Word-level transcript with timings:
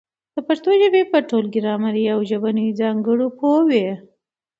د 0.33 0.35
پښتو 0.47 0.69
ژبي 0.81 1.01
په 1.11 1.19
ټولو 1.29 1.47
ګرامري 1.55 2.03
او 2.13 2.19
ژبنیو 2.29 2.77
ځانګړنو 2.81 3.27
پوه 3.37 3.59
وي. 3.69 3.87